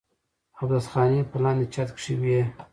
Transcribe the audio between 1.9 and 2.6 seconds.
کښې وې